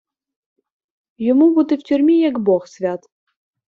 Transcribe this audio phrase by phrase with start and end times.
[1.17, 3.09] Йому бути в тюрмі як бог свят.